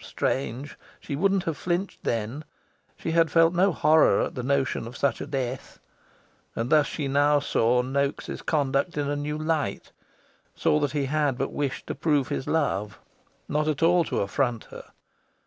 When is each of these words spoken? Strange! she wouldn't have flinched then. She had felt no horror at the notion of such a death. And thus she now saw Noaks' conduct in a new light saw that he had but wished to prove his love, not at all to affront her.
Strange! 0.00 0.78
she 1.00 1.14
wouldn't 1.14 1.42
have 1.44 1.58
flinched 1.58 2.02
then. 2.02 2.44
She 2.96 3.10
had 3.10 3.30
felt 3.30 3.52
no 3.52 3.72
horror 3.72 4.22
at 4.22 4.34
the 4.34 4.42
notion 4.42 4.86
of 4.86 4.96
such 4.96 5.20
a 5.20 5.26
death. 5.26 5.80
And 6.56 6.70
thus 6.70 6.86
she 6.86 7.08
now 7.08 7.40
saw 7.40 7.82
Noaks' 7.82 8.40
conduct 8.46 8.96
in 8.96 9.10
a 9.10 9.16
new 9.16 9.36
light 9.36 9.92
saw 10.54 10.80
that 10.80 10.92
he 10.92 11.04
had 11.04 11.36
but 11.36 11.52
wished 11.52 11.86
to 11.88 11.94
prove 11.94 12.28
his 12.28 12.46
love, 12.46 12.98
not 13.48 13.68
at 13.68 13.82
all 13.82 14.02
to 14.04 14.20
affront 14.20 14.64
her. 14.72 14.92